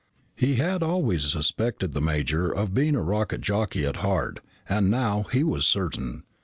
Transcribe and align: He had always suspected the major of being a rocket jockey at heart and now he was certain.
He 0.35 0.55
had 0.55 0.81
always 0.81 1.25
suspected 1.31 1.93
the 1.93 2.01
major 2.01 2.51
of 2.51 2.73
being 2.73 2.95
a 2.95 3.03
rocket 3.03 3.39
jockey 3.41 3.85
at 3.85 3.97
heart 3.97 4.39
and 4.67 4.89
now 4.89 5.25
he 5.31 5.43
was 5.43 5.67
certain. 5.67 6.23